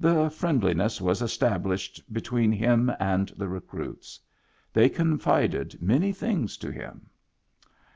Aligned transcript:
And 0.00 0.32
friendliness 0.32 1.00
was 1.00 1.20
established 1.20 2.00
be 2.12 2.20
tween 2.20 2.52
him 2.52 2.88
and 3.00 3.30
the 3.30 3.48
recruits. 3.48 4.20
They 4.72 4.88
confided 4.88 5.82
many 5.82 6.12
things 6.12 6.56
to 6.58 6.70
him. 6.70 7.10